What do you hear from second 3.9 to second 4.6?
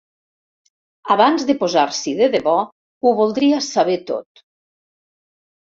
tot.